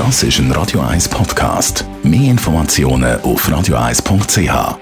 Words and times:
Das 0.00 0.22
ist 0.22 0.38
ein 0.38 0.50
Radio 0.52 0.80
1 0.80 1.10
Podcast. 1.10 1.84
Mehr 2.02 2.30
Informationen 2.30 3.20
auf 3.20 3.46
radio1.ch. 3.46 4.78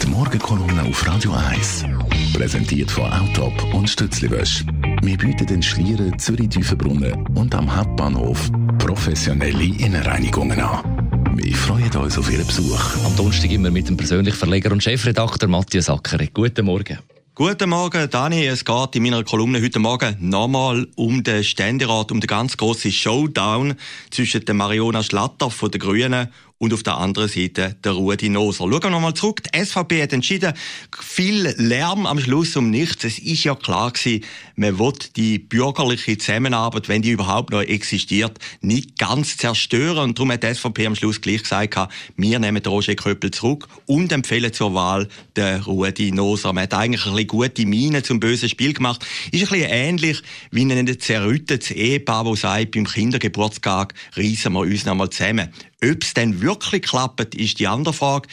Die 0.00 0.06
Morgenkolumne 0.06 0.84
auf 0.88 1.04
Radio 1.08 1.32
1 1.32 1.86
präsentiert 2.32 2.88
von 2.88 3.12
Autop 3.12 3.74
und 3.74 3.90
Stützliwösch. 3.90 4.64
Wir 5.02 5.18
bieten 5.18 5.44
den 5.44 5.60
Schlieren, 5.60 6.16
Zürich-Tüfenbrunnen 6.20 7.26
und 7.34 7.52
am 7.52 7.74
Hauptbahnhof 7.74 8.48
professionelle 8.78 9.64
Innenreinigungen 9.64 10.60
an. 10.60 11.34
Wir 11.34 11.56
freuen 11.56 11.90
uns 11.96 12.16
auf 12.16 12.30
Ihren 12.30 12.46
Besuch. 12.46 12.94
Am 13.04 13.16
Donnerstag 13.16 13.50
immer 13.50 13.72
mit 13.72 13.88
dem 13.88 13.96
persönlichen 13.96 14.38
Verleger 14.38 14.70
und 14.70 14.84
Chefredakteur 14.84 15.48
Matthias 15.48 15.90
Ackeret. 15.90 16.32
Guten 16.32 16.64
Morgen. 16.64 16.98
Guten 17.40 17.70
Morgen, 17.70 18.10
Dani. 18.10 18.46
Es 18.46 18.66
geht 18.66 18.96
in 18.96 19.02
meiner 19.02 19.24
Kolumne 19.24 19.62
heute 19.62 19.78
Morgen 19.78 20.14
nochmal 20.20 20.86
um 20.94 21.22
den 21.22 21.42
Ständerat, 21.42 22.12
um 22.12 22.20
den 22.20 22.26
ganz 22.26 22.58
grossen 22.58 22.92
Showdown 22.92 23.76
zwischen 24.10 24.44
der 24.44 24.54
Mariona 24.54 25.02
Schlatter 25.02 25.50
von 25.50 25.70
den 25.70 25.80
Grünen 25.80 26.28
und 26.60 26.74
auf 26.74 26.82
der 26.82 26.98
anderen 26.98 27.30
Seite 27.30 27.74
der 27.82 27.92
Rudi 27.92 28.28
Noser. 28.28 28.64
Schauen 28.70 28.82
wir 28.82 28.90
nochmal 28.90 29.14
zurück. 29.14 29.42
Die 29.42 29.64
SVP 29.64 30.02
hat 30.02 30.12
entschieden, 30.12 30.52
viel 31.00 31.54
Lärm 31.56 32.04
am 32.04 32.20
Schluss 32.20 32.54
um 32.54 32.68
nichts. 32.68 33.02
Es 33.04 33.18
ist 33.18 33.44
ja 33.44 33.54
klar 33.54 33.90
gewesen, 33.90 34.24
man 34.56 34.78
will 34.78 34.92
die 35.16 35.38
bürgerliche 35.38 36.18
Zusammenarbeit, 36.18 36.90
wenn 36.90 37.00
die 37.00 37.12
überhaupt 37.12 37.50
noch 37.50 37.62
existiert, 37.62 38.38
nicht 38.60 38.98
ganz 38.98 39.38
zerstören. 39.38 40.10
Und 40.10 40.18
darum 40.18 40.32
hat 40.32 40.42
die 40.42 40.54
SVP 40.54 40.86
am 40.86 40.94
Schluss 40.94 41.22
gleich 41.22 41.42
gesagt, 41.42 41.78
wir 42.16 42.38
nehmen 42.38 42.62
Roger 42.66 42.94
Köppel 42.94 43.30
zurück 43.30 43.66
und 43.86 44.12
empfehlen 44.12 44.52
zur 44.52 44.74
Wahl 44.74 45.08
den 45.38 45.62
Rudi 45.62 46.12
Noser. 46.12 46.52
Man 46.52 46.64
hat 46.64 46.74
eigentlich 46.74 47.06
ein 47.06 47.12
bisschen 47.12 47.26
gute 47.28 47.64
Miene 47.64 48.02
zum 48.02 48.20
bösen 48.20 48.50
Spiel 48.50 48.74
gemacht. 48.74 49.02
Ist 49.32 49.44
ein 49.44 49.48
bisschen 49.48 49.70
ähnlich 49.70 50.22
wie 50.50 50.70
ein 50.70 51.00
zerrüttetes 51.00 51.70
Ehepaar, 51.70 52.24
das 52.24 52.42
sagt, 52.42 52.72
beim 52.72 52.86
Kindergeburtstag 52.86 53.94
reissen 54.14 54.52
wir 54.52 54.60
uns 54.60 54.84
nochmal 54.84 55.08
zusammen. 55.08 55.48
Ob 55.82 56.02
es 56.02 56.14
denn 56.14 56.40
wirklich 56.40 56.82
klappt, 56.82 57.34
ist 57.34 57.58
die 57.58 57.66
andere 57.66 57.94
Frage. 57.94 58.28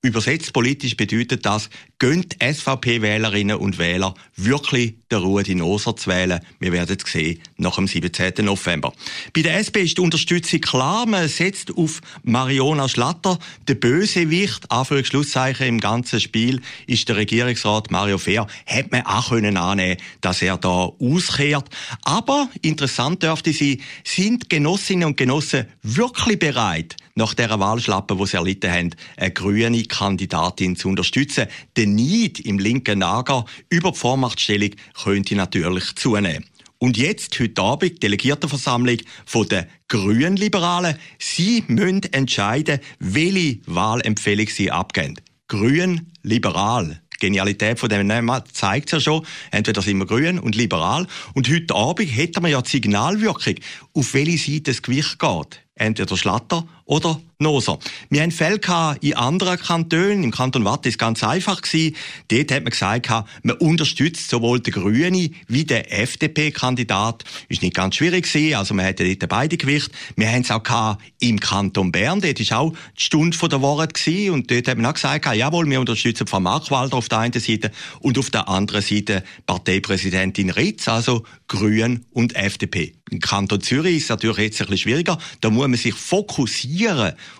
Übersetzt 0.00 0.52
politisch 0.52 0.96
bedeutet 0.96 1.44
das, 1.44 1.70
gönnt 1.98 2.36
SVP-Wählerinnen 2.40 3.56
und 3.56 3.78
Wähler 3.78 4.14
wirklich 4.36 4.94
der 5.10 5.18
Rudi 5.18 5.56
Noser 5.56 5.96
zu 5.96 6.08
wählen? 6.08 6.38
Wir 6.60 6.70
werden 6.70 6.96
es 6.96 7.10
sehen 7.10 7.40
nach 7.56 7.74
dem 7.74 7.88
17. 7.88 8.44
November. 8.44 8.92
Bei 9.34 9.42
der 9.42 9.58
SP 9.58 9.82
ist 9.82 9.98
die 9.98 10.02
Unterstützung 10.02 10.60
klar. 10.60 11.04
Man 11.04 11.26
setzt 11.26 11.76
auf 11.76 12.00
Mariona 12.22 12.88
Schlatter. 12.88 13.40
Der 13.66 13.74
Bösewicht, 13.74 14.70
Anführungs-Schlusszeichen 14.70 15.66
im 15.66 15.80
ganzen 15.80 16.20
Spiel, 16.20 16.60
ist 16.86 17.08
der 17.08 17.16
Regierungsrat 17.16 17.90
Mario 17.90 18.18
Fehr. 18.18 18.46
Hätte 18.66 18.90
man 18.92 19.04
auch 19.04 19.30
können 19.30 19.56
annehmen 19.56 19.96
dass 20.20 20.42
er 20.42 20.58
da 20.58 20.90
auskehrt. 21.00 21.68
Aber 22.02 22.48
interessant 22.62 23.22
dürfte 23.22 23.52
sie, 23.52 23.80
sind 24.04 24.48
Genossinnen 24.48 25.08
und 25.08 25.16
Genossen 25.16 25.66
wirklich 25.82 26.38
bereit, 26.38 26.96
nach 27.18 27.34
der 27.34 27.60
Wahlschlappe, 27.60 28.16
die 28.16 28.26
sie 28.26 28.36
erlitten 28.36 28.70
haben, 28.70 28.90
eine 29.16 29.32
grüne 29.32 29.82
Kandidatin 29.82 30.76
zu 30.76 30.88
unterstützen. 30.88 31.48
Der 31.76 31.86
Neid 31.86 32.40
im 32.40 32.58
linken 32.58 33.00
Lager 33.00 33.44
über 33.68 33.90
die 33.90 33.98
Vormachtstellung 33.98 34.70
könnte 35.02 35.34
natürlich 35.34 35.94
zunehmen. 35.96 36.46
Und 36.78 36.96
jetzt, 36.96 37.38
heute 37.40 37.60
Abend, 37.60 38.02
Delegiertenversammlung 38.02 38.98
von 39.26 39.48
den 39.48 39.66
Grünen 39.88 40.36
Liberalen. 40.36 40.96
Sie 41.18 41.64
müssen 41.66 42.04
entscheiden, 42.12 42.78
welche 43.00 43.58
Wahlempfehlung 43.66 44.46
sie 44.46 44.70
abgeben. 44.70 45.16
Grün, 45.48 46.12
liberal. 46.22 47.02
Die 47.14 47.26
Genialität 47.26 47.80
von 47.80 47.88
dem 47.88 48.06
Namen 48.06 48.42
zeigt 48.52 48.92
ja 48.92 49.00
schon. 49.00 49.26
Entweder 49.50 49.82
sind 49.82 49.98
wir 49.98 50.06
grün 50.06 50.38
und 50.38 50.54
liberal. 50.54 51.08
Und 51.34 51.50
heute 51.50 51.74
Abend 51.74 52.14
hätten 52.14 52.44
wir 52.44 52.50
ja 52.50 52.62
die 52.62 52.70
Signalwirkung, 52.70 53.56
auf 53.94 54.14
welche 54.14 54.38
Seite 54.38 54.70
das 54.70 54.82
Gewicht 54.82 55.18
geht. 55.18 55.60
Entweder 55.74 56.16
Schlatter 56.16 56.64
oder 56.88 57.20
Noser. 57.38 57.78
Wir 58.10 58.22
haben 58.22 58.32
Fälle 58.32 58.58
in 59.00 59.14
anderen 59.14 59.58
Kantonen. 59.58 60.24
Im 60.24 60.32
Kanton 60.32 60.64
Watt 60.64 60.86
ist 60.86 60.98
ganz 60.98 61.22
einfach 61.22 61.62
gewesen. 61.62 61.94
Dort 62.26 62.50
hat 62.50 62.64
man 62.64 62.70
gesagt, 62.70 63.10
man 63.44 63.56
unterstützt 63.58 64.28
sowohl 64.30 64.58
den 64.58 64.72
Grünen 64.72 65.36
wie 65.46 65.64
den 65.64 65.84
FDP-Kandidat. 65.84 67.22
Ist 67.48 67.62
nicht 67.62 67.76
ganz 67.76 67.94
schwierig 67.94 68.24
gewesen. 68.24 68.56
Also 68.56 68.74
man 68.74 68.86
hatte 68.86 69.04
dort 69.04 69.28
beide 69.28 69.56
Gewicht. 69.56 69.92
Wir 70.16 70.32
haben 70.32 70.40
es 70.40 70.50
auch 70.50 70.98
im 71.20 71.38
Kanton 71.38 71.92
Bern. 71.92 72.20
Dort 72.20 72.40
ist 72.40 72.52
auch 72.52 72.72
die 72.96 73.02
Stunde 73.04 73.36
der 73.36 73.62
Woche 73.62 73.86
gewesen. 73.86 74.32
Und 74.32 74.50
dort 74.50 74.66
hat 74.66 74.76
man 74.76 74.86
auch 74.86 74.94
gesagt, 74.94 75.26
jawohl, 75.26 75.70
wir 75.70 75.78
unterstützen 75.78 76.26
Frau 76.26 76.40
Markwalder 76.40 76.96
auf 76.96 77.08
der 77.08 77.18
einen 77.18 77.38
Seite 77.38 77.70
und 78.00 78.18
auf 78.18 78.30
der 78.30 78.48
anderen 78.48 78.82
Seite 78.82 79.22
Parteipräsidentin 79.46 80.50
Ritz, 80.50 80.88
also 80.88 81.22
Grün 81.46 82.04
und 82.12 82.34
FDP. 82.34 82.94
Im 83.10 83.20
Kanton 83.20 83.60
Zürich 83.60 83.96
ist 83.96 84.02
es 84.04 84.08
natürlich 84.10 84.38
jetzt 84.38 84.60
ein 84.60 84.66
bisschen 84.66 84.90
schwieriger. 84.90 85.18
Da 85.40 85.50
muss 85.50 85.68
man 85.68 85.76
sich 85.76 85.94
fokussieren 85.94 86.77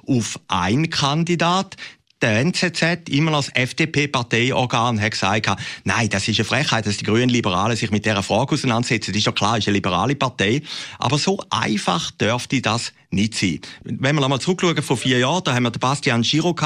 auf 0.06 0.40
einen 0.48 0.90
Kandidat 0.90 1.76
der 2.20 2.40
NZZ, 2.40 3.08
immer 3.10 3.34
als 3.34 3.48
FDP-Parteiorgan, 3.54 5.00
hat 5.00 5.12
gesagt, 5.12 5.48
nein, 5.84 6.08
das 6.08 6.26
ist 6.26 6.38
eine 6.38 6.44
Frechheit, 6.44 6.84
dass 6.84 6.96
die 6.96 7.04
Grünen 7.04 7.28
Liberalen 7.28 7.76
sich 7.76 7.92
mit 7.92 8.04
dieser 8.04 8.24
Frage 8.24 8.54
auseinandersetzen. 8.54 9.12
Das 9.12 9.18
ist 9.18 9.26
ja 9.26 9.32
klar, 9.32 9.52
es 9.52 9.60
ist 9.60 9.68
eine 9.68 9.76
liberale 9.76 10.16
Partei. 10.16 10.62
Aber 10.98 11.16
so 11.16 11.38
einfach 11.50 12.10
dürfte 12.10 12.60
das 12.60 12.92
nicht 13.10 13.34
sein. 13.34 13.60
Wenn 13.84 14.16
wir 14.16 14.24
einmal 14.24 14.40
zurückschauen, 14.40 14.82
vor 14.82 14.96
vier 14.96 15.18
Jahren, 15.18 15.44
da 15.44 15.54
haben 15.54 15.62
wir 15.62 15.70
den 15.70 15.78
Bastian 15.78 16.22
Giro 16.22 16.56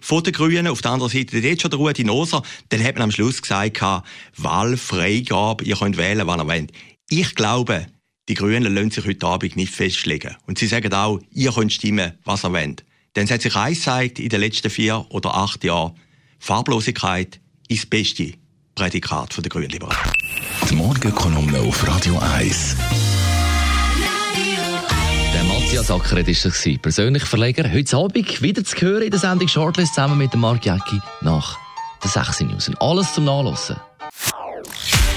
von 0.00 0.22
den 0.22 0.32
Grünen, 0.32 0.68
auf 0.68 0.82
der 0.82 0.92
anderen 0.92 1.10
Seite 1.10 1.38
jetzt 1.38 1.62
schon 1.62 1.70
der 1.72 1.80
Rudi 1.80 2.04
Noser, 2.04 2.42
dann 2.68 2.84
hat 2.84 2.94
man 2.94 3.02
am 3.02 3.10
Schluss 3.10 3.42
gesagt, 3.42 3.80
Wahlfreigabe, 4.36 5.64
ihr 5.64 5.76
könnt 5.76 5.96
wählen, 5.96 6.26
wann 6.28 6.40
ihr 6.40 6.46
wollt. 6.46 6.70
Ich 7.10 7.34
glaube, 7.34 7.86
die 8.28 8.34
Grünen 8.34 8.74
lassen 8.74 8.90
sich 8.90 9.04
heute 9.04 9.26
Abend 9.26 9.56
nicht 9.56 9.74
festlegen. 9.74 10.36
Und 10.46 10.58
sie 10.58 10.66
sagen 10.66 10.92
auch, 10.94 11.18
ihr 11.30 11.52
könnt 11.52 11.72
stimmen, 11.72 12.12
was 12.24 12.44
ihr 12.44 12.52
wollt. 12.52 12.84
Denn 13.16 13.24
es 13.24 13.30
hat 13.30 13.42
sich 13.42 13.56
eins 13.56 13.78
gezeigt 13.78 14.18
in 14.18 14.28
den 14.28 14.40
letzten 14.40 14.70
vier 14.70 15.04
oder 15.10 15.34
acht 15.34 15.64
Jahren. 15.64 15.94
Farblosigkeit 16.38 17.40
ist 17.68 17.82
das 17.82 17.90
beste 17.90 18.32
Prädikat 18.74 19.36
der 19.36 19.48
Grünen 19.50 19.70
Liberalen. 19.70 20.12
Die 20.70 20.74
Morgenkolumne 20.74 21.60
auf 21.60 21.86
Radio 21.86 22.18
1. 22.18 22.76
Der 25.34 25.44
Matthias 25.44 25.90
Ackeret 25.90 26.26
war 26.26 26.50
das. 26.50 26.68
Persönlich 26.80 27.24
Verleger. 27.24 27.70
Heute 27.70 27.96
Abend 27.96 28.42
wieder 28.42 28.64
zu 28.64 28.76
hören 28.76 29.02
in 29.02 29.10
der 29.10 29.20
Sendung 29.20 29.48
Shortlist 29.48 29.94
zusammen 29.94 30.18
mit 30.18 30.34
Marc 30.34 30.64
Jäcki 30.64 31.00
nach 31.20 31.58
der 32.02 32.10
16 32.10 32.46
News. 32.46 32.70
Alles 32.78 33.12
zum 33.14 33.24
Nachlesen. 33.24 33.76